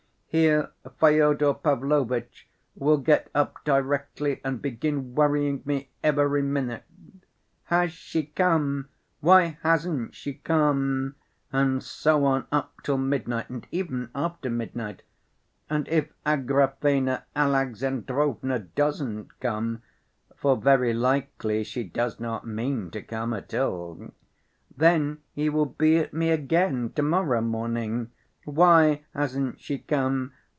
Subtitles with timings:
[0.33, 6.85] Here Fyodor Pavlovitch will get up directly and begin worrying me every minute,
[7.65, 8.87] 'Has she come?
[9.19, 11.15] Why hasn't she come?'
[11.51, 15.01] and so on up till midnight and even after midnight.
[15.69, 19.81] And if Agrafena Alexandrovna doesn't come
[20.37, 24.13] (for very likely she does not mean to come at all)
[24.77, 28.11] then he will be at me again to‐morrow morning,
[28.43, 30.33] 'Why hasn't she come?